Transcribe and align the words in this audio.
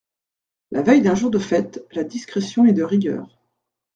La 0.71 0.81
veille 0.81 1.03
d’un 1.03 1.13
jour 1.13 1.29
de 1.29 1.37
fête, 1.37 1.85
la 1.91 2.03
discrétion 2.03 2.65
est 2.65 2.73
de 2.73 2.81
rigueur. 2.81 3.37